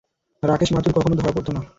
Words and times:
রাকেশ 0.43 0.69
মাথুরও 0.73 0.97
কখনো 0.97 1.15
ধরা 1.15 1.31
পড়তো 1.35 1.51
না। 1.53 1.61